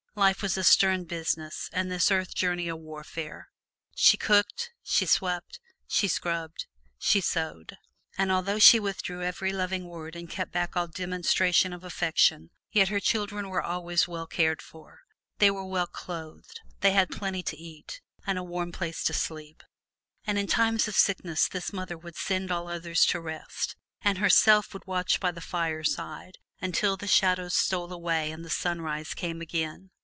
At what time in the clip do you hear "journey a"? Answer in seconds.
2.35-2.75